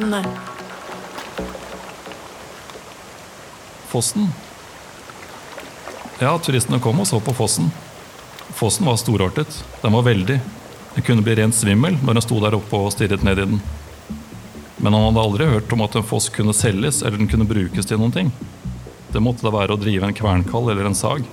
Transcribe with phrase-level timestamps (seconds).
[0.00, 0.26] Kraftlandet.
[3.88, 4.28] Fossen.
[6.18, 7.70] Ja, turistene kom og så på fossen.
[8.56, 9.64] Fossen var storartet.
[9.82, 10.38] Den var veldig.
[10.94, 13.60] Den kunne bli rent svimmel når en sto der oppe og stirret ned i den.
[14.80, 17.86] Men han hadde aldri hørt om at en foss kunne selges eller den kunne brukes
[17.86, 18.32] til noen ting.
[19.12, 21.26] Det måtte da være å drive en kvernkall eller en sag.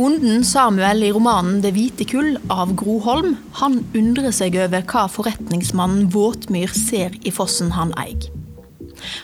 [0.00, 5.02] Bonden Samuel i romanen 'Det hvite kull' av Gro Holm, han undrer seg over hva
[5.12, 8.30] forretningsmannen Våtmyr ser i fossen han eier.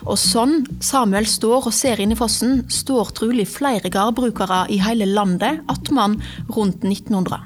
[0.05, 5.09] Og sånn Samuel står og ser inn i fossen, står trolig flere gårdbrukere i hele
[5.09, 6.19] landet attmann
[6.53, 7.41] rundt 1900.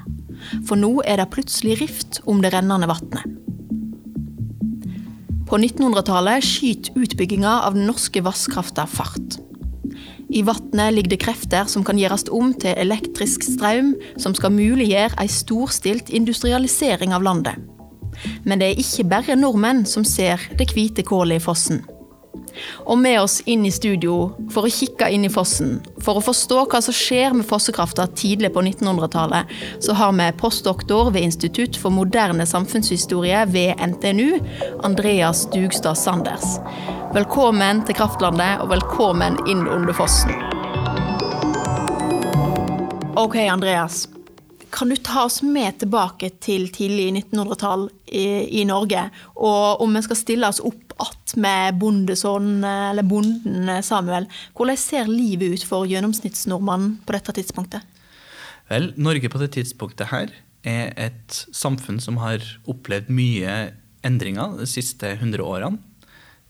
[0.67, 3.23] For nå er det plutselig rift om det rennende vannet.
[5.47, 9.39] På 1900-tallet skyter utbygginga av den norske vannkrafta fart.
[10.31, 15.19] I vannet ligger det krefter som kan gjøres om til elektrisk strøm, som skal muliggjøre
[15.19, 17.59] ei storstilt industrialisering av landet.
[18.47, 21.81] Men det er ikke bare nordmenn som ser det hvite kålet i fossen.
[22.85, 26.63] Og med oss inn i studio for å kikke inn i fossen, for å forstå
[26.71, 29.51] hva som skjer med fossekrafta tidlig på 1900-tallet,
[29.83, 34.39] så har vi postdoktor ved Institutt for moderne samfunnshistorie ved NTNU,
[34.87, 36.57] Andreas Dugstad Sanders.
[37.15, 40.31] Velkommen til Kraftlandet, og velkommen inn under fossen.
[43.19, 44.07] Ok, Andreas.
[44.71, 49.03] Kan du ta oss med tilbake til tidlig 1900-tall i, i, Norge?
[49.35, 50.90] Og om vi skal stille oss opp
[51.39, 57.85] med bondeson, eller bonden Samuel, hvordan ser livet ut for gjennomsnittsnordmannen på dette tidspunktet?
[58.71, 60.33] Vel, Norge på det tidspunktet her
[60.67, 63.55] er et samfunn som har opplevd mye
[64.07, 65.81] endringer de siste 100 årene.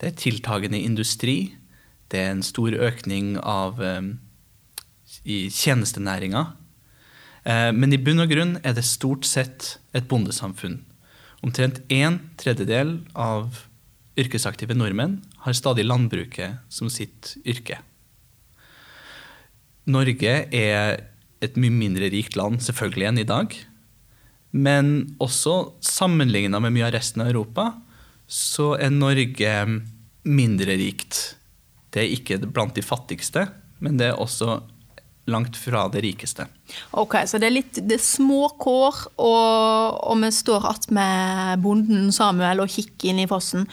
[0.01, 1.53] Det er tiltagende industri.
[2.11, 4.15] Det er en stor økning av, um,
[5.25, 6.45] i tjenestenæringa.
[7.43, 10.81] Eh, men i bunn og grunn er det stort sett et bondesamfunn.
[11.41, 13.63] Omtrent en tredjedel av
[14.21, 17.79] yrkesaktive nordmenn har stadig landbruket som sitt yrke.
[19.91, 21.01] Norge er
[21.41, 23.55] et mye mindre rikt land selvfølgelig enn i dag.
[24.51, 24.91] Men
[25.23, 25.55] også
[25.85, 27.71] sammenligna med mye av resten av Europa,
[28.27, 29.55] så er Norge
[30.27, 31.21] mindre rikt.
[31.91, 33.47] Det er ikke blant de fattigste,
[33.81, 34.59] men det er også
[35.31, 36.45] langt fra det rikeste.
[36.97, 41.63] Ok, Så det er litt det er små kår, og, og vi står igjen med
[41.63, 43.67] bonden Samuel og kikker inn i fossen.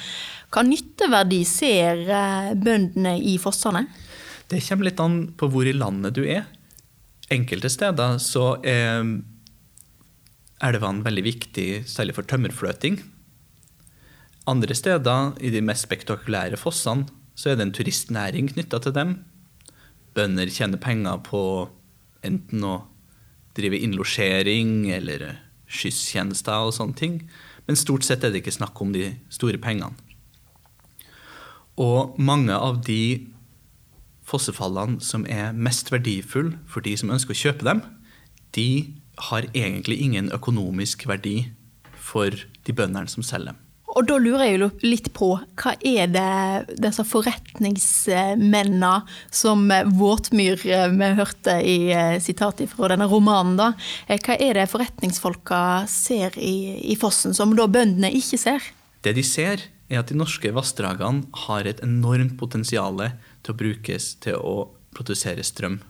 [0.53, 3.85] Hva nytteverdi ser eh, bøndene i fossene?
[4.49, 6.47] Det kommer litt an på hvor i landet du er.
[7.33, 9.05] Enkelte steder så er
[10.65, 12.97] elvene veldig viktig, særlig for tømmerfløting.
[14.49, 17.05] Andre steder, i de mest spektakulære fossene,
[17.39, 19.19] så er det en turistnæring knytta til dem
[20.19, 21.43] bønder tjener penger på
[22.27, 22.79] enten å
[23.59, 25.31] drive innlosjering eller
[25.69, 27.17] skyssstjenester og sånne ting.
[27.69, 29.95] Men stort sett er det ikke snakk om de store pengene.
[31.79, 33.29] Og mange av de
[34.29, 37.85] fossefallene som er mest verdifulle for de som ønsker å kjøpe dem,
[38.57, 38.69] de
[39.31, 41.49] har egentlig ingen økonomisk verdi
[41.97, 42.35] for
[42.67, 43.65] de bøndene som selger dem.
[43.99, 48.93] Og da lurer jeg jo litt på, hva er det disse forretningsmennene
[49.35, 49.65] som
[49.99, 53.73] Våtmyr eh, vi hørte i eh, sitatet fra denne romanen, da.
[54.07, 58.71] Eh, hva er det forretningsfolka ser i, i fossen, som da bøndene ikke ser?
[59.03, 63.01] Det de ser, er at de norske vassdragene har et enormt potensial
[63.43, 65.81] til å brukes til å produsere strøm.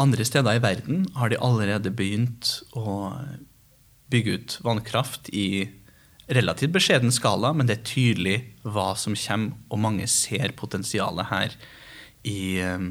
[0.00, 3.12] Andre steder i verden har de allerede begynt å
[4.10, 5.68] bygge ut vannkraft i
[6.30, 11.58] relativt beskjeden skala, men det er tydelig hva som kommer, og mange ser potensialet her
[12.22, 12.88] i, eh,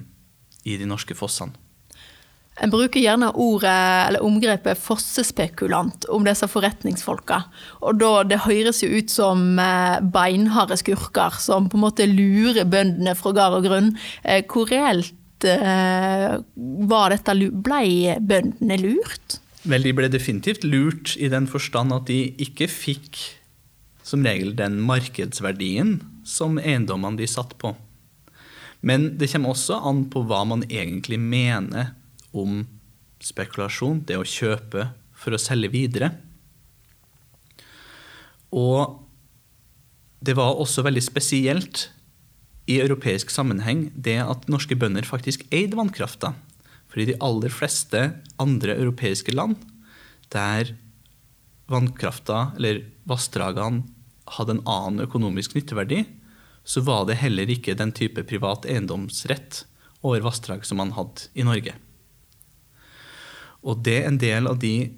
[0.66, 1.56] i de norske fossene.
[2.60, 3.76] En bruker gjerne ordet
[4.08, 7.44] eller omgrepet fossespekulant om disse forretningsfolka.
[7.88, 12.68] Og da, Det høres jo ut som eh, beinharde skurker som på en måte lurer
[12.68, 13.94] bøndene fra gard og grunn.
[14.24, 17.32] Eh, hvor reelt var dette?
[17.64, 19.38] Ble bøndene lurt?
[19.64, 23.22] Vel, de ble definitivt lurt i den forstand at de ikke fikk
[24.04, 27.74] som regel den markedsverdien som eiendommene de satt på.
[28.82, 31.94] Men det kommer også an på hva man egentlig mener
[32.36, 32.64] om
[33.24, 36.14] spekulasjon, det å kjøpe for å selge videre.
[38.56, 39.00] Og
[40.24, 41.88] det var også veldig spesielt
[42.70, 46.34] i europeisk sammenheng det at norske bønder faktisk eide vannkrafta.
[46.90, 48.02] Fordi de aller fleste
[48.42, 49.58] andre europeiske land,
[50.34, 50.74] der
[51.70, 53.86] vannkrafta, eller vassdragene,
[54.38, 56.04] hadde en annen økonomisk nytteverdi,
[56.62, 59.64] så var det heller ikke den type privat eiendomsrett
[60.06, 61.74] over vassdrag som man hadde i Norge.
[63.66, 64.92] Og det en del av de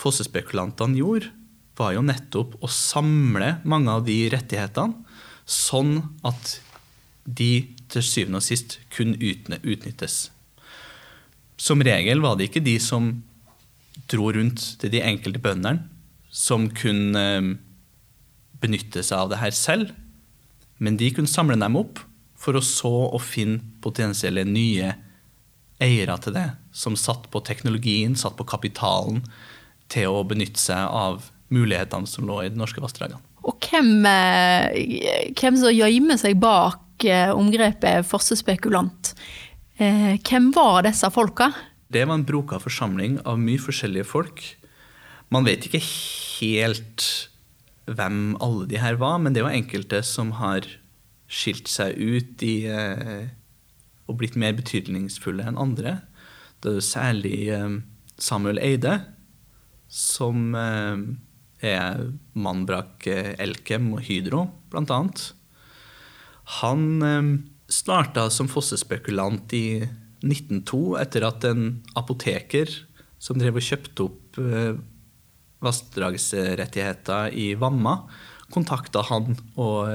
[0.00, 1.30] fossespekulantene gjorde,
[1.74, 4.94] var jo nettopp å samle mange av de rettighetene,
[5.44, 6.58] sånn at
[7.24, 10.28] de til syvende og sist kunne utnyttes.
[11.60, 13.10] Som regel var det ikke de som
[14.10, 15.84] dro rundt til de enkelte bøndene,
[16.34, 17.52] som kunne eh,
[18.62, 19.92] benytte seg av det her selv,
[20.82, 22.00] men de kunne samle dem opp
[22.38, 24.94] for å så å finne potensielle nye
[25.82, 29.22] eiere til det, som satt på teknologien, satt på kapitalen,
[29.92, 33.20] til å benytte seg av mulighetene som lå i de norske vassdragene.
[33.44, 39.12] Og hvem, eh, hvem som gjemmer seg bak eh, omgrepet fossespekulant,
[39.78, 41.52] eh, hvem var disse folka?
[41.92, 44.42] Det var en broka forsamling av mye forskjellige folk.
[45.30, 47.28] Man vet ikke helt
[47.84, 50.64] hvem alle de her var, men det var enkelte som har
[51.28, 52.64] skilt seg ut i,
[54.08, 55.98] og blitt mer betydningsfulle enn andre.
[56.64, 57.38] Det er særlig
[58.20, 58.98] Samuel Eide,
[59.88, 60.54] som
[61.64, 62.04] er
[62.36, 65.00] mannen bak eh, Elkem og Hydro, bl.a.
[66.60, 67.30] Han eh,
[67.72, 69.66] starta som fossespekulant i
[70.24, 71.68] 1902 etter at en
[71.98, 72.70] apoteker
[73.22, 74.76] som drev og kjøpte opp eh,
[75.64, 78.02] vassdragsrettigheter i Vamma,
[78.52, 79.88] kontakta han og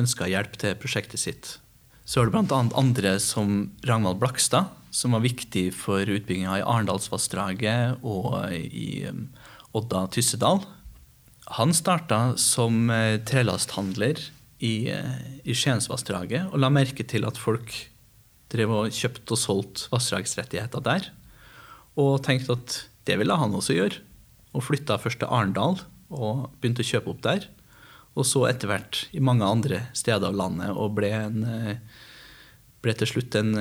[0.00, 1.50] ønska hjelp til prosjektet sitt.
[2.06, 2.62] Så var det bl.a.
[2.78, 9.08] andre som Ragnvald Blakstad, som var viktig for utbygginga i Arendalsvassdraget og i
[9.76, 10.62] Odda Tyssedal.
[11.58, 14.22] Han starta som eh, trelasthandler
[14.62, 17.74] i, eh, i Skiensvassdraget og la merke til at folk
[18.54, 21.10] drev og kjøpte og solgte vassdragsrettigheter der.
[21.98, 22.78] Og tenkte at
[23.10, 23.98] det ville han også gjøre.
[24.54, 25.82] Og flytta først til Arendal
[26.14, 27.50] og begynte å kjøpe opp der.
[28.16, 32.00] Og så etter hvert i mange andre steder av landet og ble, en, eh,
[32.82, 33.52] ble til slutt en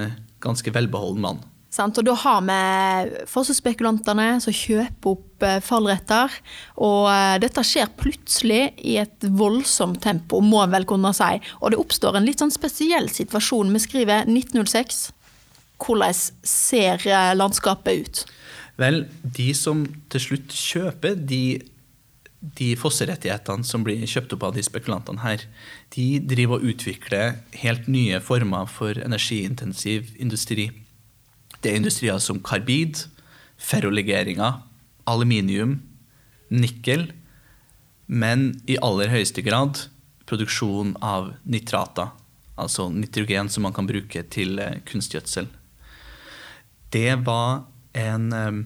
[0.44, 1.44] ganske velbeholden mann.
[1.76, 1.98] Sant?
[2.00, 6.32] Og da har vi fossespekulantene som kjøper opp eh, fallretter.
[6.80, 11.34] Og eh, dette skjer plutselig i et voldsomt tempo, må en vel kunne si.
[11.60, 13.74] Og det oppstår en litt sånn spesiell situasjon.
[13.76, 15.10] Vi skriver 1906.
[15.84, 16.16] Hvordan
[16.48, 18.26] ser eh, landskapet ut?
[18.80, 19.04] Vel,
[19.36, 21.44] de som til slutt kjøper de,
[22.58, 25.44] de fosserettighetene som blir kjøpt opp av de spekulantene her,
[25.96, 30.70] de driver og utvikler helt nye former for energiintensiv industri.
[31.62, 33.06] Det er industrier som karbid,
[33.58, 34.60] ferrolegeringer,
[35.10, 35.80] aluminium,
[36.54, 37.10] nikkel,
[38.06, 39.88] men i aller høyeste grad
[40.30, 42.12] produksjon av nitrater,
[42.58, 45.50] altså nitrogen som man kan bruke til eh, kunstgjødsel.
[46.94, 47.66] Det var
[47.98, 48.62] en um,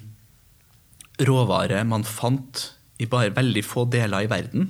[1.20, 4.69] råvare man fant i bare veldig få deler i verden.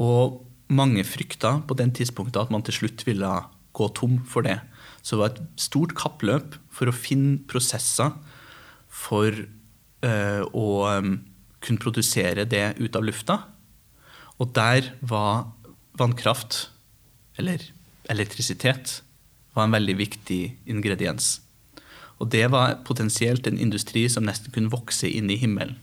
[0.00, 0.40] Og
[0.70, 3.30] mange frykta på den tidspunktet at man til slutt ville
[3.76, 4.58] gå tom for det.
[5.02, 8.12] Så det var et stort kappløp for å finne prosesser
[8.90, 9.34] for
[10.04, 10.66] uh, å
[10.98, 11.14] um,
[11.62, 13.38] kunne produsere det ut av lufta.
[14.40, 15.50] Og der var
[16.00, 16.70] vannkraft,
[17.38, 17.62] eller
[18.10, 19.00] elektrisitet,
[19.54, 21.38] var en veldig viktig ingrediens.
[22.20, 25.78] Og det var potensielt en industri som nesten kunne vokse inn i himmelen.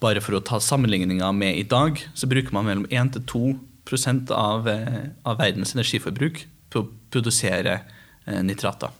[0.00, 3.54] Bare for å ta sammenligninga med i dag, så bruker man mellom 1 til
[3.86, 7.80] 2% av, eh, av verdens energiforbruk på å produsere
[8.26, 8.90] Eh, nitrater.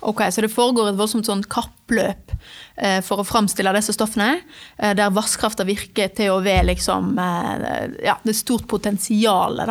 [0.00, 2.32] Ok, Så det foregår et voldsomt sånn kappløp
[2.76, 4.40] eh, for å framstille disse stoffene,
[4.78, 9.62] eh, der vannkrafta virker til å være liksom eh, Ja, det stort potensial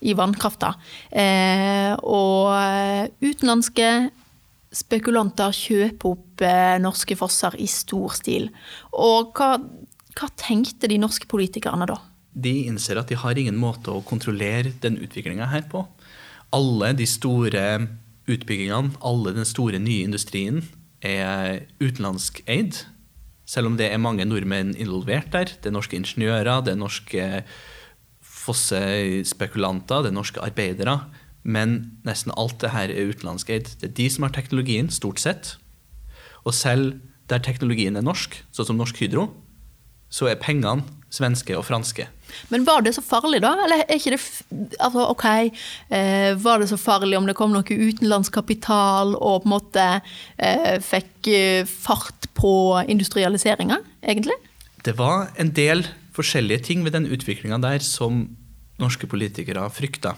[0.00, 0.74] i vannkrafta.
[1.12, 3.90] Eh, og utenlandske
[4.76, 6.46] spekulanter kjøper opp
[6.80, 8.50] norske fosser i stor stil.
[8.92, 9.54] Og hva,
[10.16, 11.98] hva tenkte de norske politikerne da?
[12.36, 15.84] De innser at de har ingen måte å kontrollere den utviklinga her på.
[16.56, 17.62] Alle de store
[18.26, 20.62] utbyggingene, alle den store nye industrien,
[21.04, 22.82] er utenlandsk eid.
[23.46, 25.52] Selv om det er mange nordmenn involvert der.
[25.52, 27.26] Det er norske ingeniører, det er norske
[28.46, 30.98] fossespekulanter, det er norske arbeidere.
[31.46, 33.70] Men nesten alt det her er utenlandsk eid.
[33.80, 35.54] Det er de som har teknologien, stort sett.
[36.44, 36.98] Og selv
[37.30, 39.28] der teknologien er norsk, sånn som Norsk Hydro,
[40.12, 42.06] så er pengene svenske og franske.
[42.50, 43.52] Men var det så farlig, da?
[43.64, 44.20] Eller er ikke det
[44.82, 45.26] altså, OK,
[45.94, 49.86] eh, var det så farlig om det kom noe utenlandsk kapital og på en måte
[50.36, 52.52] eh, fikk eh, fart på
[52.90, 54.36] industrialiseringa, egentlig?
[54.84, 55.86] Det var en del
[56.16, 58.26] forskjellige ting ved den utviklinga der som
[58.80, 60.16] norske politikere frykta.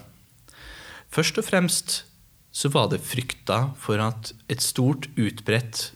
[1.14, 2.02] Først og fremst
[2.52, 5.92] så var det frykta for at et stort, utbredt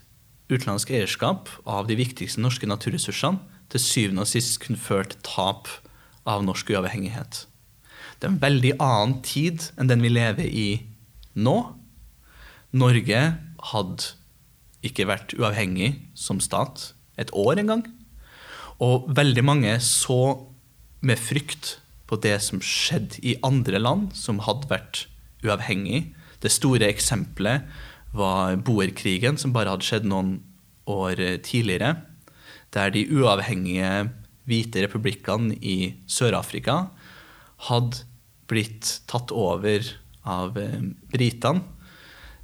[0.52, 3.40] utenlandsk eierskap av de viktigste norske naturressursene
[3.72, 5.70] til syvende og sist kunne føre til tap
[6.28, 7.46] av norsk uavhengighet.
[8.18, 10.66] Det er en veldig annen tid enn den vi lever i
[11.34, 11.56] nå.
[12.72, 13.22] Norge
[13.72, 14.12] hadde
[14.86, 17.84] ikke vært uavhengig som stat et år engang.
[18.82, 20.20] Og veldig mange så
[21.02, 21.76] med frykt
[22.10, 25.06] på det som skjedde i andre land som hadde vært
[25.42, 26.12] uavhengig.
[26.42, 27.66] Det store eksempelet
[28.12, 30.36] var boerkrigen, som bare hadde skjedd noen
[30.90, 31.94] år tidligere.
[32.72, 34.10] Der de uavhengige
[34.48, 36.86] hvite republikkene i Sør-Afrika
[37.68, 38.04] hadde
[38.50, 39.84] blitt tatt over
[40.28, 40.80] av eh,
[41.12, 41.62] britene.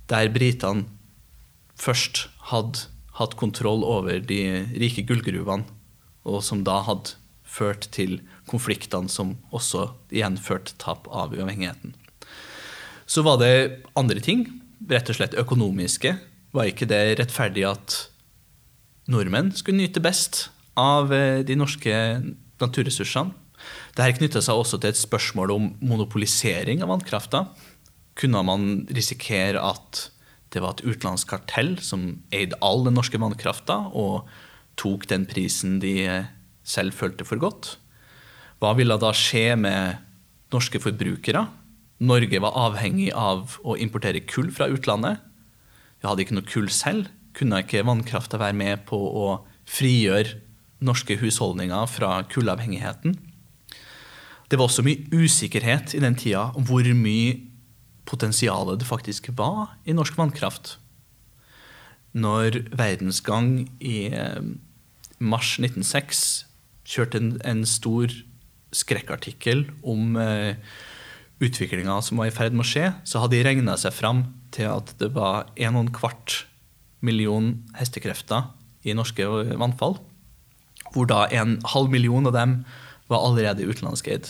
[0.08, 0.86] Der britene
[1.78, 2.86] først hadde
[3.18, 4.40] hatt kontroll over de
[4.78, 5.66] rike gullgruvene,
[6.28, 7.16] og som da hadde
[7.48, 8.18] ført til
[8.48, 11.94] konfliktene som også igjen førte tap av uavhengigheten.
[13.08, 14.44] Så var det andre ting,
[14.88, 16.12] rett og slett økonomiske.
[16.54, 17.96] Var ikke det rettferdig at
[19.10, 20.48] nordmenn skulle nyte best
[20.78, 21.94] av eh, de norske
[22.60, 23.34] naturressursene?
[23.96, 27.48] Dette knytta seg også til et spørsmål om monopolisering av vannkrafta.
[28.18, 30.08] Kunne man risikere at
[30.54, 34.28] det var et utenlandsk kartell som eide all den norske vannkrafta og
[34.78, 36.30] tok den prisen de eh,
[36.62, 37.76] selv følte for godt?
[38.62, 39.98] Hva ville da skje med
[40.54, 41.44] norske forbrukere?
[41.98, 45.18] Norge var avhengig av å importere kull fra utlandet.
[45.98, 47.10] Vi hadde ikke noe kull selv.
[47.36, 49.26] Kunne ikke vannkrafta være med på å
[49.68, 50.38] frigjøre
[50.84, 53.16] norske husholdninger fra kullavhengigheten?
[54.48, 57.36] Det var også mye usikkerhet i den tida om hvor mye
[58.08, 60.78] potensialet det faktisk var i norsk vannkraft.
[62.16, 64.40] Når Verdensgang i eh,
[65.20, 66.22] mars 1906
[66.88, 68.12] kjørte en, en stor
[68.72, 70.56] skrekkartikkel om eh,
[71.44, 74.70] utviklinga som var i ferd med å skje, så hadde de regna seg fram til
[74.72, 76.48] at det var 1,25
[77.04, 78.50] million hestekrefter
[78.86, 79.26] i norske
[79.58, 79.98] vannfall.
[80.94, 82.60] Hvor da en halv million av dem
[83.08, 84.28] var allerede utenlandskeid.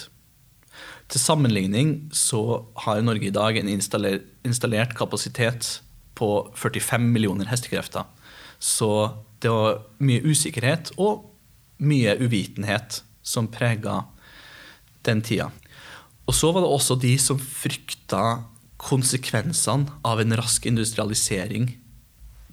[1.09, 5.79] Til sammenligning så har Norge i dag en installert kapasitet
[6.19, 8.05] på 45 millioner hestekrefter.
[8.59, 8.91] Så
[9.41, 11.25] det var mye usikkerhet og
[11.79, 14.03] mye uvitenhet som prega
[15.07, 15.49] den tida.
[16.29, 18.43] Og så var det også de som frykta
[18.79, 21.71] konsekvensene av en rask industrialisering.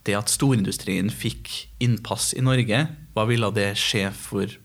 [0.06, 2.86] Det at storindustrien fikk innpass i Norge,
[3.16, 4.62] hva ville det skje for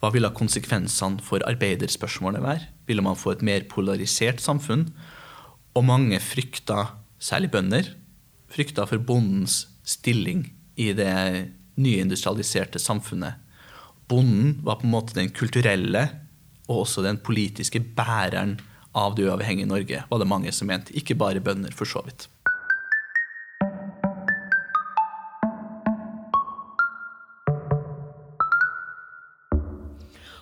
[0.00, 2.68] Hva ville konsekvensene for arbeiderspørsmålet være?
[2.88, 4.86] Ville man få et mer polarisert samfunn?
[5.76, 7.90] Og mange frykta, særlig bønder,
[8.48, 10.46] frykta for bondens stilling
[10.80, 11.12] i det
[11.76, 13.36] nyindustrialiserte samfunnet.
[14.08, 16.06] Bonden var på en måte den kulturelle
[16.70, 18.56] og også den politiske bæreren
[18.96, 20.94] av det uavhengige Norge, var det mange som mente.
[20.96, 22.26] Ikke bare bønder, for så vidt.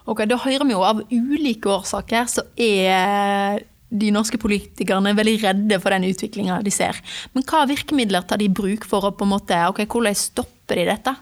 [0.09, 5.79] Ok, Da hører vi jo av ulike årsaker så er de norske politikerne veldig redde
[5.81, 6.97] for den utviklinga de ser.
[7.33, 10.81] Men hva virkemidler tar de i bruk for å på en måte, ok, hvordan stopper
[10.81, 11.15] de dette?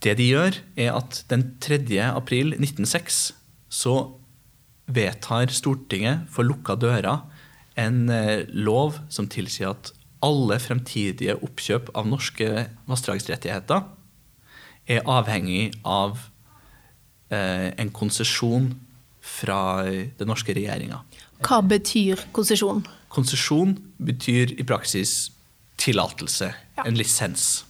[0.00, 1.82] Det de gjør, er at den 3.
[2.08, 3.20] april 1906
[3.68, 3.94] så
[4.90, 7.20] vedtar Stortinget for lukka dører
[7.80, 9.92] en eh, lov som tilsier at
[10.24, 13.84] alle fremtidige oppkjøp av norske vassdragsrettigheter
[14.90, 16.29] er avhengig av
[17.30, 18.72] en konsesjon
[19.22, 21.02] fra den norske regjeringa.
[21.46, 22.82] Hva betyr konsesjon?
[23.12, 25.30] Konsesjon betyr i praksis
[25.80, 26.84] tillatelse, ja.
[26.84, 27.64] en lisens.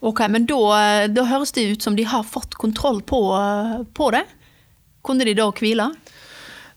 [0.00, 3.18] Ok, Men da, da, høres det ut som de har fått kontroll på,
[3.94, 4.24] på det?
[5.02, 5.88] Kunne de da hvile?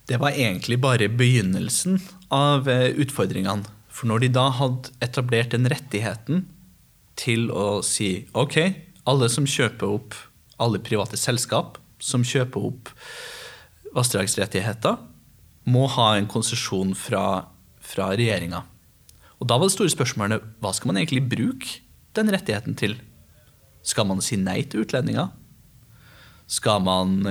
[0.10, 2.00] Det var egentlig bare begynnelsen
[2.34, 3.68] av eh, utfordringene.
[3.92, 6.46] For når de da hadde etablert den rettigheten
[7.20, 8.58] til å si OK,
[9.06, 10.18] alle som kjøper opp
[10.62, 12.92] alle private selskap som kjøper opp
[13.96, 14.98] vassdragsrettigheter,
[15.72, 17.46] må ha en konsesjon fra,
[17.84, 18.64] fra regjeringa.
[19.42, 21.82] Og da var det store spørsmålet hva skal man egentlig bruke
[22.18, 22.98] den rettigheten til?
[23.86, 25.32] Skal man si nei til utlendinger?
[26.52, 27.22] Skal man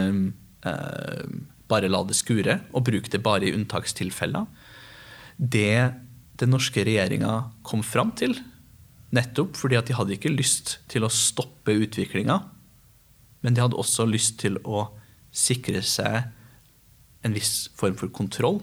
[0.67, 1.25] eh,
[1.71, 4.47] bare la det skure og bruke det bare i unntakstilfeller?
[5.39, 5.75] Det
[6.41, 7.35] den norske regjeringa
[7.67, 8.33] kom fram til,
[9.13, 12.39] nettopp fordi at de hadde ikke lyst til å stoppe utviklinga,
[13.41, 14.89] men de hadde også lyst til å
[15.31, 16.29] sikre seg
[17.25, 18.61] en viss form for kontroll,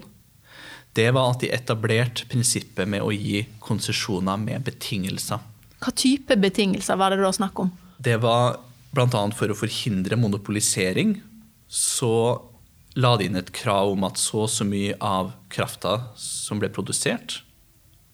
[0.98, 5.42] det var at de etablerte prinsippet med å gi konsesjoner med betingelser.
[5.78, 7.70] Hva type betingelser var det da snakk om?
[8.02, 8.58] Det var
[8.94, 9.22] bl.a.
[9.36, 11.18] for å forhindre monopolisering.
[11.68, 12.10] Så
[12.98, 16.70] la de inn et krav om at så og så mye av krafta som ble
[16.74, 17.42] produsert,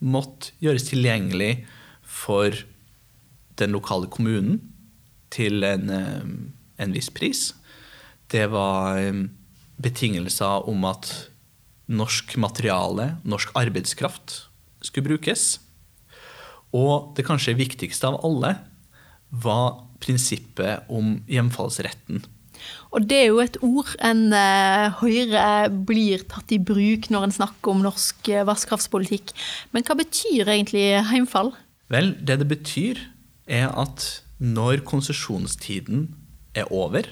[0.04, 1.64] måtte gjøres tilgjengelig
[2.04, 2.52] for
[3.56, 4.58] den lokale kommunen
[5.34, 6.24] til en, eh,
[6.84, 7.52] en viss pris.
[8.30, 9.24] Det var eh,
[9.82, 11.10] betingelser om at
[11.90, 14.46] norsk materiale, norsk arbeidskraft,
[14.84, 15.58] skulle brukes.
[16.74, 18.56] Og det kanskje viktigste av alle
[19.30, 22.24] var prinsippet om hjemfallsretten.
[22.94, 27.36] Og det er jo et ord en eh, Høyre blir tatt i bruk når en
[27.40, 29.34] snakker om norsk vannkraftpolitikk.
[29.74, 31.52] Men hva betyr egentlig heimfall?
[31.92, 33.02] Vel, det det betyr,
[33.44, 36.08] er at når konsesjonstiden
[36.54, 37.06] er over,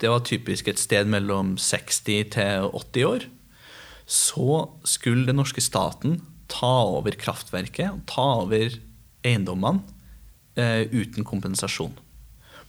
[0.00, 2.00] det var typisk et sted mellom 60
[2.34, 3.26] til 80 år,
[4.04, 6.18] så skulle den norske staten
[6.50, 8.74] ta over kraftverket og ta over
[9.24, 9.80] eiendommene
[10.60, 11.94] eh, uten kompensasjon.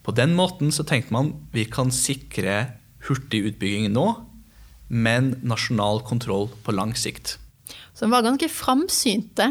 [0.06, 4.08] På den måten så tenkte man vi kan sikre hurtig utbygging nå,
[4.88, 7.40] men nasjonal kontroll på lang sikt.
[7.96, 9.50] Så de var ganske framsynte,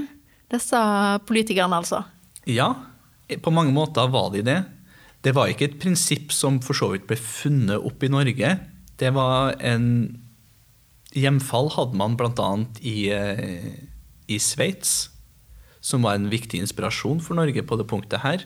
[0.52, 0.80] disse
[1.26, 2.04] politikerne altså?
[2.47, 2.71] Ja,
[3.28, 4.60] på mange måter var de det.
[5.24, 8.50] Det var ikke et prinsipp som for så vidt ble funnet opp i Norge.
[9.00, 9.88] Det var en
[11.14, 12.48] Hjemfall hadde man bl.a.
[12.82, 13.74] i, eh,
[14.26, 15.12] i Sveits,
[15.78, 18.42] som var en viktig inspirasjon for Norge på det punktet her.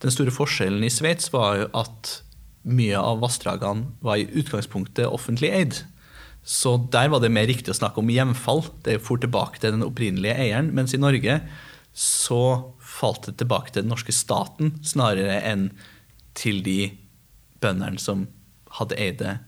[0.00, 2.14] Den store forskjellen i Sveits var at
[2.66, 5.82] mye av vassdragene var i utgangspunktet offentlig eid.
[6.46, 8.64] Så der var det mer riktig å snakke om hjemfall.
[8.86, 10.72] Det er fort tilbake til den opprinnelige eieren.
[10.72, 11.40] Mens i Norge
[11.96, 15.70] så falt det tilbake til den norske staten snarere enn
[16.36, 16.90] til de
[17.64, 18.26] bøndene som
[18.76, 19.38] hadde eid det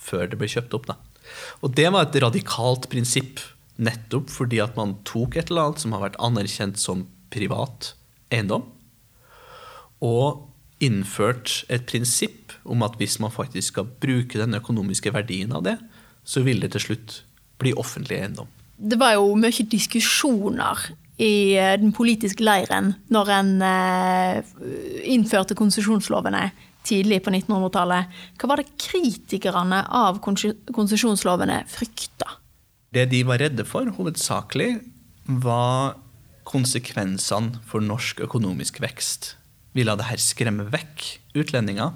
[0.00, 0.86] før det ble kjøpt opp.
[0.86, 0.96] Da.
[1.66, 3.42] Og det var et radikalt prinsipp,
[3.80, 7.94] nettopp fordi at man tok et eller annet som har vært anerkjent som privat
[8.30, 8.68] eiendom,
[10.00, 10.46] og
[10.80, 15.76] innført et prinsipp om at hvis man faktisk skal bruke den økonomiske verdien av det,
[16.24, 17.20] så vil det til slutt
[17.60, 18.48] bli offentlig eiendom.
[18.80, 20.86] Det var jo mye diskusjoner
[21.20, 24.52] i eh, den politiske leiren når en eh,
[25.12, 26.48] innførte konsesjonslovene
[26.86, 28.20] tidlig på 1900-tallet.
[28.40, 32.38] Hva var det kritikerne av konsesjonslovene frykta?
[32.90, 34.80] Det de var redde for, hovedsakelig,
[35.44, 35.98] var
[36.48, 39.34] konsekvensene for norsk økonomisk vekst.
[39.76, 41.04] Ville det her skremme vekk
[41.38, 41.92] utlendinger?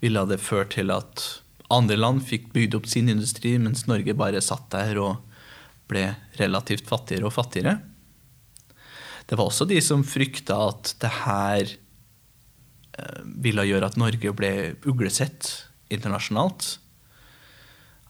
[0.00, 1.26] Ville det føre til at
[1.72, 5.18] andre land fikk bygd opp sin industri, mens Norge bare satt der og
[5.90, 7.80] ble relativt fattigere og fattigere?
[9.32, 14.50] Det var også de som frykta at det her eh, ville gjøre at Norge ble
[14.84, 15.46] uglesett
[15.88, 16.66] internasjonalt.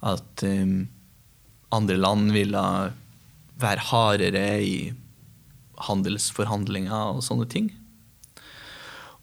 [0.02, 0.88] At um,
[1.70, 2.62] andre land ville
[3.62, 4.74] være hardere i
[5.86, 7.68] handelsforhandlinger og sånne ting.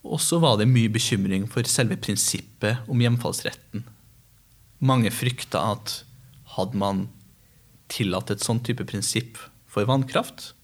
[0.00, 3.84] Og så var det mye bekymring for selve prinsippet om hjemfallsretten.
[4.80, 5.98] Mange frykta at
[6.56, 7.04] hadde man
[7.92, 9.36] tillatt et sånn type prinsipp
[9.68, 10.54] for vannkraft,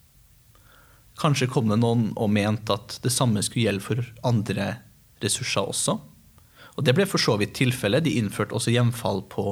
[1.20, 4.68] kanskje kom det noen og mente at det samme skulle gjelde for andre
[5.24, 5.96] ressurser også.
[6.76, 8.04] Og det ble for så vidt tilfellet.
[8.04, 9.46] De innførte også hjemfall på,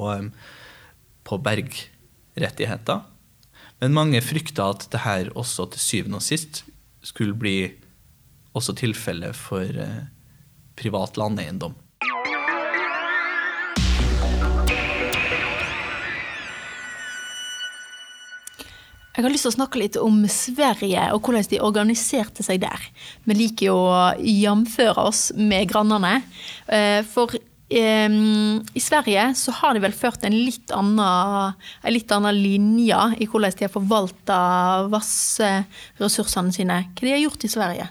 [1.24, 3.04] på bergrettigheter.
[3.80, 6.62] Men mange frykta at det her også til syvende og sist
[7.04, 7.56] skulle bli
[8.54, 10.04] også tilfellet for eh,
[10.78, 11.74] privat landeiendom.
[19.14, 22.86] Jeg har lyst til å snakke litt om Sverige og hvordan de organiserte seg der.
[23.22, 26.16] Vi liker jo å jamføre oss med grannene.
[26.66, 27.36] Eh, for
[27.74, 33.26] i Sverige så har de vel ført en litt annen, en litt annen linje i
[33.30, 34.38] hvordan de har forvalta
[34.92, 36.80] vassressursene sine.
[36.92, 37.88] Hva de har gjort i Sverige?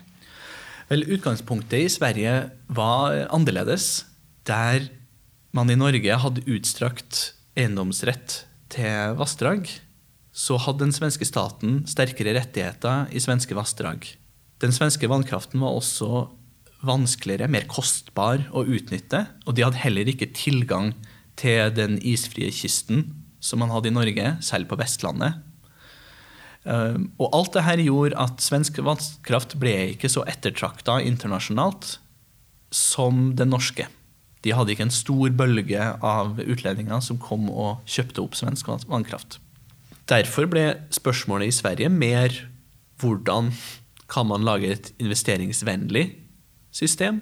[0.92, 2.36] Vel, Utgangspunktet i Sverige
[2.68, 4.06] var annerledes.
[4.48, 4.92] Der
[5.56, 9.72] man i Norge hadde utstrakt eiendomsrett til vassdrag,
[10.34, 14.08] så hadde den svenske staten sterkere rettigheter i svenske vassdrag.
[14.64, 16.28] Den svenske vannkraften var også
[16.84, 20.92] vanskeligere, mer kostbar å utnytte, og de hadde heller ikke tilgang
[21.40, 23.06] til den isfrie kysten
[23.44, 25.40] som man hadde i Norge, selv på Vestlandet.
[26.64, 31.98] Ehm, og alt det her gjorde at svensk vannkraft ble ikke så ettertrakta internasjonalt
[32.74, 33.90] som den norske.
[34.44, 39.40] De hadde ikke en stor bølge av utlendinger som kom og kjøpte opp svensk vannkraft.
[40.10, 42.36] Derfor ble spørsmålet i Sverige mer
[43.00, 43.52] hvordan
[44.12, 46.10] kan man lage et investeringsvennlig
[46.74, 47.22] system,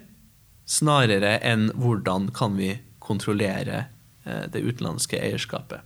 [0.66, 3.86] snarere enn hvordan kan vi kontrollere
[4.26, 5.82] eh, det utenlandske eierskapet.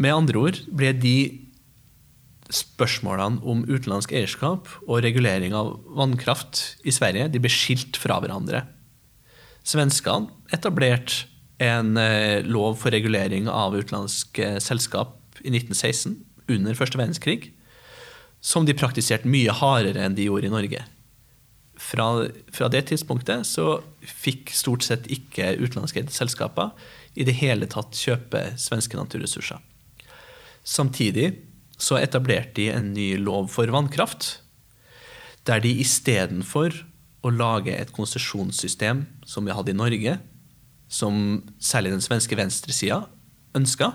[0.00, 1.16] Med andre ord ble de
[2.50, 8.64] spørsmålene om utenlandsk eierskap og regulering av vannkraft i Sverige de ble skilt fra hverandre.
[9.66, 11.28] Svenskene etablerte
[11.60, 16.16] en eh, lov for regulering av utenlandske selskap i 1916,
[16.50, 17.52] under første verdenskrig,
[18.40, 20.84] som de praktiserte mye hardere enn de gjorde i Norge.
[21.80, 22.06] Fra,
[22.52, 26.74] fra det tidspunktet så fikk stort sett ikke utenlandske selskaper
[27.16, 29.60] i det hele tatt kjøpe svenske naturressurser.
[30.64, 31.32] Samtidig
[31.80, 34.42] så etablerte de en ny lov for vannkraft,
[35.48, 36.74] der de istedenfor
[37.24, 40.18] å lage et konsesjonssystem som vi hadde i Norge,
[40.90, 43.04] som særlig den svenske venstresida
[43.56, 43.92] ønska,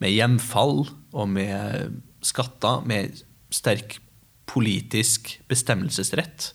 [0.00, 3.20] med hjemfall og med skatter, med
[3.52, 3.98] sterk
[4.50, 6.52] politisk bestemmelsesrett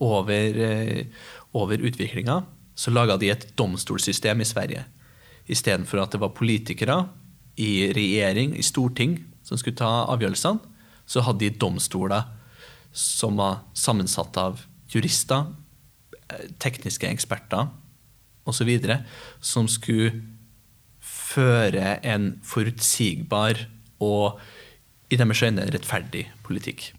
[0.00, 1.06] over, eh,
[1.52, 2.42] over utviklinga,
[2.74, 4.84] så laga de et domstolssystem i Sverige.
[5.48, 7.08] Istedenfor at det var politikere
[7.56, 10.60] i regjering, i storting, som skulle ta avgjørelsene,
[11.06, 12.24] så hadde de domstoler
[12.92, 15.46] som var sammensatt av jurister,
[16.30, 17.68] eh, tekniske eksperter
[18.46, 18.70] osv.,
[19.40, 20.22] som skulle
[21.30, 23.66] føre en forutsigbar
[24.02, 24.40] og
[25.10, 26.90] i deres øyne rettferdig politikk.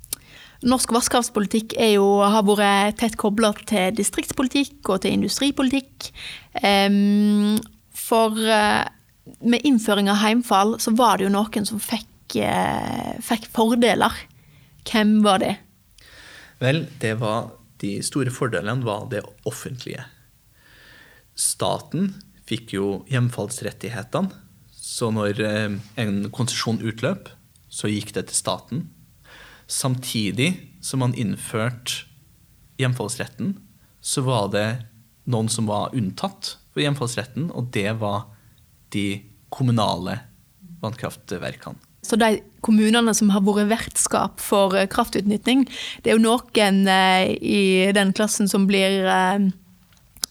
[0.62, 6.12] Norsk vannkraftpolitikk har vært tett kobla til distriktspolitikk og til industripolitikk.
[7.98, 8.84] For eh,
[9.42, 14.14] med innføring av heimfall så var det jo noen som fikk, eh, fikk fordeler.
[14.86, 15.56] Hvem var det?
[16.62, 17.50] Vel, det var
[17.82, 20.04] de store fordelene var det offentlige.
[21.34, 22.12] Staten
[22.52, 24.34] fikk jo hjemfallsrettighetene.
[24.82, 27.30] Så når eh, en konsesjon utløp,
[27.72, 28.88] så gikk det til staten.
[29.72, 30.52] Samtidig
[30.84, 32.10] som man innførte
[32.82, 33.56] hjemfallsretten,
[34.02, 34.68] så var det
[35.32, 38.26] noen som var unntatt for hjemfallsretten, og det var
[38.92, 39.22] de
[39.54, 40.18] kommunale
[40.82, 41.80] vannkraftverkene.
[42.02, 45.68] Så de kommunene som har vært vertskap for kraftutnytting,
[46.02, 47.60] det er jo noen eh, i
[47.94, 49.52] den klassen som blir eh,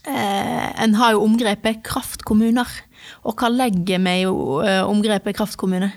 [0.07, 2.69] En har jo omgrepet kraftkommuner.
[3.29, 5.91] Og hva legger vi i omgrepet kraftkommune?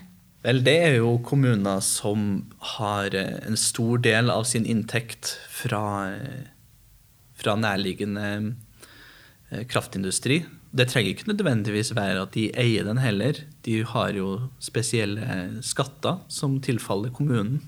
[0.44, 2.44] Vel, det er jo kommuner som
[2.76, 5.84] har en stor del av sin inntekt fra,
[7.40, 8.56] fra nærliggende
[9.72, 10.42] kraftindustri.
[10.74, 13.38] Det trenger ikke nødvendigvis være at de eier den heller.
[13.64, 17.62] De har jo spesielle skatter som tilfaller kommunen.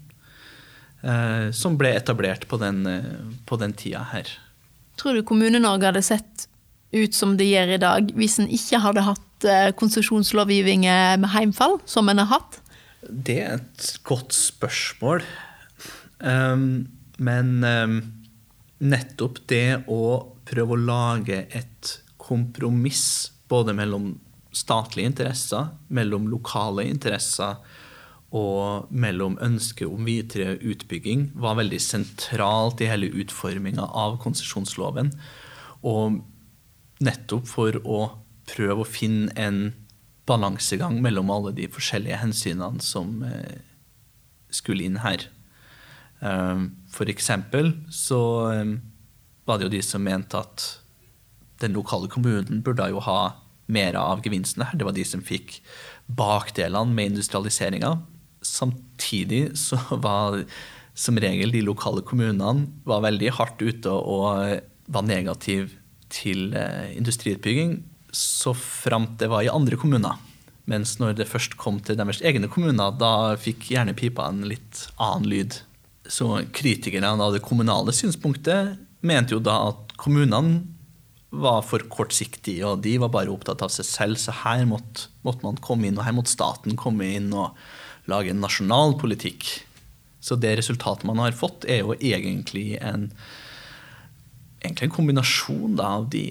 [1.06, 4.32] Eh, som ble etablert på den, eh, på den tida her.
[5.00, 6.48] Tror du Kommune-Norge hadde sett
[6.96, 10.86] ut som det gjør i dag, hvis en ikke hadde hatt eh, konsesjonslovgivning
[11.20, 12.62] med heimfall, som en har hatt?
[13.06, 15.26] Det er et godt spørsmål.
[16.20, 16.88] Um,
[17.22, 17.98] men um,
[18.80, 20.02] nettopp det å
[20.48, 24.14] prøve å lage et kompromiss både mellom
[24.56, 27.60] statlige interesser, mellom lokale interesser
[28.36, 35.14] og mellom ønsket om videre utbygging var veldig sentralt i hele utforminga av konsesjonsloven.
[35.88, 36.20] Og
[37.06, 38.00] nettopp for å
[38.50, 39.62] prøve å finne en
[40.28, 43.62] balansegang mellom alle de forskjellige hensynene som eh,
[44.54, 45.28] skulle inn her.
[46.20, 48.22] Eh, for eksempel så
[48.52, 48.76] eh,
[49.46, 50.66] var det jo de som mente at
[51.62, 53.38] den lokale kommunen burde jo ha
[53.72, 54.78] mer av gevinstene her.
[54.78, 55.60] Det var de som fikk
[56.06, 57.96] bakdelene med industrialiseringa.
[58.46, 60.44] Samtidig så var
[60.96, 65.74] som regel de lokale kommunene var veldig hardt ute og var negativ
[66.14, 67.80] til eh, industriutbygging
[68.16, 70.20] så framt det var i andre kommuner.
[70.70, 74.88] Mens når det først kom til deres egne kommuner, da fikk gjerne pipa en litt
[74.96, 75.60] annen lyd.
[76.10, 80.64] Så kritikerne av det kommunale synspunktet mente jo da at kommunene
[81.36, 84.22] var for kortsiktige, og de var bare opptatt av seg selv.
[84.22, 87.58] Så her måtte, måtte, man komme inn, og her måtte staten komme inn og
[88.12, 89.48] lage en nasjonal politikk.
[90.22, 93.10] Så det resultatet man har fått, er jo egentlig en,
[94.64, 96.26] egentlig en kombinasjon da, av de,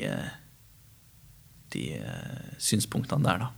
[1.74, 1.84] de
[2.58, 3.52] synspunktene der, da.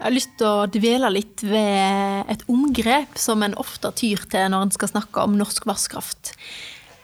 [0.00, 4.46] Jeg har lyst til å dvele litt ved et omgrep som en ofte tyr til
[4.48, 6.32] når en skal snakke om norsk vannkraft.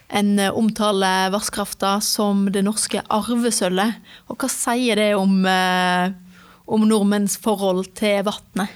[0.08, 4.00] En eh, omtaler vannkrafta som det norske arvesølvet.
[4.32, 6.14] Og hva sier det om, eh,
[6.66, 8.72] om nordmenns forhold til vannet?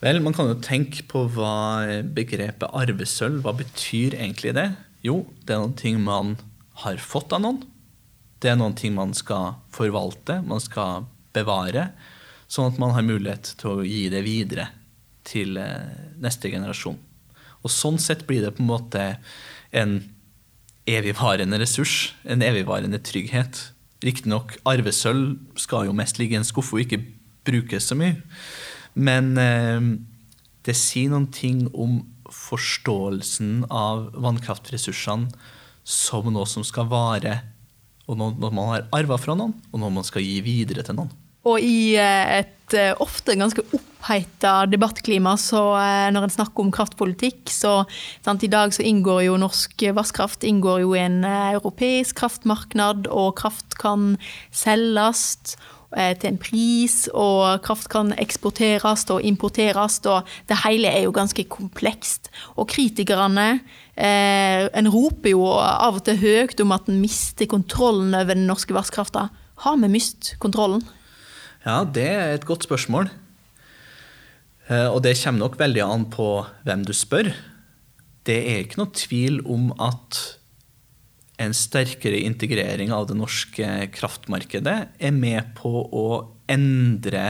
[0.00, 4.70] Vel, man kan jo tenke på hva begrepet arvesølv Hva betyr egentlig det?
[5.04, 6.36] Jo, det er noe man
[6.84, 7.60] har fått av noen.
[8.40, 11.04] Det er noen ting man skal forvalte, man skal
[11.36, 11.90] bevare.
[12.50, 14.70] Sånn at man har mulighet til å gi det videre
[15.28, 16.96] til eh, neste generasjon.
[17.60, 19.04] Og sånn sett blir det på en måte
[19.76, 19.98] en
[20.88, 23.60] evigvarende ressurs, en evigvarende trygghet.
[24.04, 27.02] Riktignok, arvesølv skal jo mest ligge i en skuff og ikke
[27.46, 28.16] brukes så mye.
[28.94, 29.90] Men eh,
[30.66, 35.30] det sier noen ting om forståelsen av vannkraftressursene
[35.84, 37.40] som noe som skal vare,
[38.10, 41.12] og noe, man har arva fra noen, og noe man skal gi videre til noen.
[41.48, 46.72] Og i eh, et eh, ofte ganske oppheta debattklima, så eh, når en snakker om
[46.74, 47.80] kraftpolitikk, så
[48.20, 54.16] sant, i dag så inngår jo norsk vannkraft i en europeisk kraftmarked, og kraft kan
[54.52, 55.56] selges.
[55.90, 61.42] til en pris, og kraft kan eksporteres og importeres, og det hele er jo ganske
[61.50, 62.30] komplekst.
[62.54, 63.60] Og kritikerne
[63.98, 68.72] En roper jo av og til høyt om at en mister kontrollen over den norske
[68.72, 69.28] vannkrafta.
[69.66, 70.86] Har vi mistet kontrollen?
[71.60, 73.10] Ja, det er et godt spørsmål.
[74.70, 76.28] Eh, og det kommer nok veldig an på
[76.64, 77.32] hvem du spør.
[78.24, 80.20] Det er ikke noe tvil om at
[81.40, 86.06] en sterkere integrering av det norske kraftmarkedet er med på å
[86.50, 87.24] endre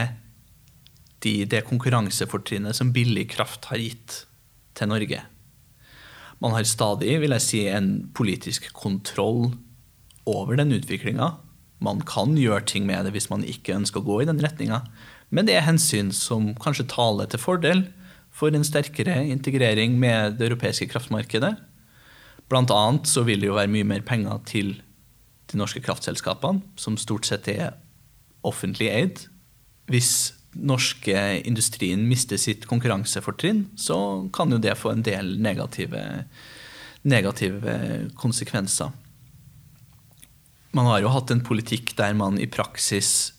[1.23, 4.23] de, det konkurransefortrinnet som billig kraft har gitt
[4.75, 5.21] til Norge.
[6.41, 9.51] Man har stadig vil jeg si, en politisk kontroll
[10.25, 11.35] over den utviklinga.
[11.81, 14.83] Man kan gjøre ting med det hvis man ikke ønsker å gå i den retninga.
[15.33, 17.85] Men det er hensyn som kanskje taler til fordel
[18.31, 21.55] for en sterkere integrering med det europeiske kraftmarkedet.
[22.51, 24.75] Blant annet så vil det jo være mye mer penger til
[25.51, 27.75] de norske kraftselskapene, som stort sett er
[28.47, 29.25] offentlig eid.
[29.91, 31.15] Hvis norske
[31.47, 36.01] industrien mister sitt konkurransefortrinn, så kan jo det få en del negative,
[37.07, 37.77] negative
[38.19, 38.91] konsekvenser.
[40.75, 43.33] Man har jo hatt en politikk der man i praksis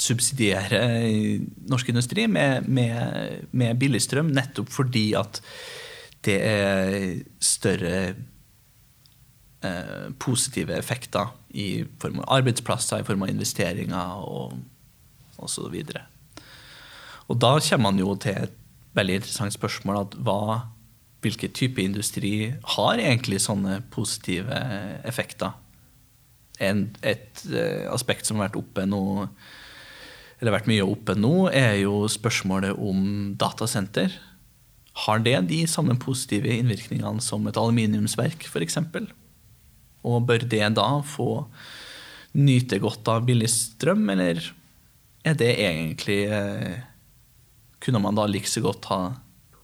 [0.00, 5.40] subsidierer norsk industri med, med, med billigstrøm, nettopp fordi at
[6.26, 6.96] det er
[7.42, 8.14] større
[9.64, 14.58] eh, positive effekter i form av arbeidsplasser, i form av investeringer og
[15.40, 15.64] osv.
[15.64, 15.94] Og,
[17.30, 18.56] og da kommer man jo til et
[18.98, 20.42] veldig interessant spørsmål at hva,
[21.24, 24.60] hvilken type industri har egentlig sånne positive
[25.08, 25.56] effekter?
[26.60, 29.02] En, et eh, aspekt som har vært oppe nå
[30.40, 34.14] eller vært mye oppe nå, er jo spørsmålet om datasenter.
[35.04, 38.78] Har det de samme positive innvirkningene som et aluminiumsverk f.eks.?
[40.00, 41.44] Og bør det da få
[42.40, 44.40] nyte godt av billig strøm, eller
[45.26, 46.78] er det egentlig eh,
[47.80, 49.00] Kunne man da like så godt ha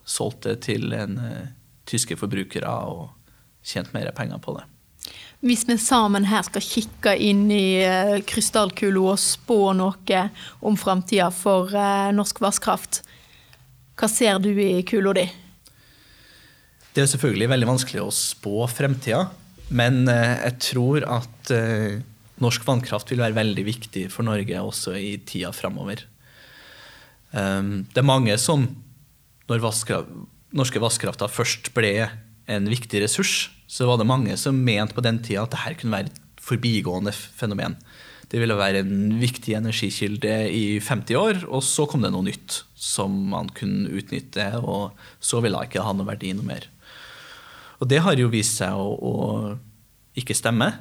[0.08, 1.48] solgt det til en uh,
[1.84, 3.10] tyske forbrukere og
[3.60, 4.62] tjent mer penger på det?
[5.44, 10.22] Hvis vi sammen her skal kikke inn i uh, krystallkula og spå noe
[10.64, 13.02] om framtida for uh, norsk vannkraft,
[13.96, 15.26] hva ser du i kula di?
[16.96, 19.26] Det er selvfølgelig veldig vanskelig å spå fremtida,
[19.68, 21.52] men uh, jeg tror at
[22.42, 26.02] norsk vannkraft vil være veldig viktig for Norge også i tida framover.
[27.30, 28.66] Um, det er mange som,
[29.48, 29.62] når
[30.56, 32.08] norske vannkrafta først ble
[32.48, 35.96] en viktig ressurs, så var det mange som mente på den tida at dette kunne
[35.96, 37.74] være et forbigående fenomen.
[38.30, 42.62] Det ville være en viktig energikilde i 50 år, og så kom det noe nytt
[42.74, 46.66] som man kunne utnytte, og så ville det ikke ha noe verdi noe mer.
[47.78, 50.72] Og det har jo vist seg å, å ikke stemme.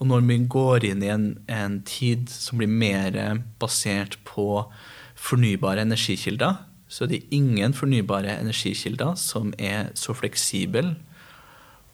[0.00, 3.16] Og når vi går inn i en, en tid som blir mer
[3.60, 4.64] basert på
[5.16, 10.94] fornybare energikilder, så er det ingen fornybare energikilder som er så fleksible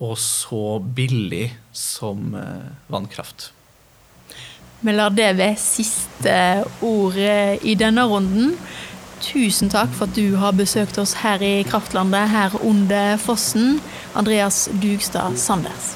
[0.02, 3.52] og så billig som eh, vannkraft.
[4.82, 8.56] Vi lar det være siste ordet i denne runden.
[9.22, 13.78] Tusen takk for at du har besøkt oss her i Kraftlandet, her under fossen.
[14.18, 15.94] Andreas Dugstad Sanders.